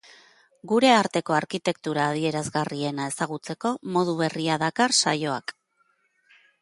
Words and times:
Gure 0.69 0.87
arteko 0.99 1.35
arkitektura 1.39 2.07
adierazgarriena 2.13 3.05
ezagutzeko 3.11 3.75
modu 3.99 4.19
berria 4.23 4.59
dakar 4.65 4.97
saioak. 5.05 5.55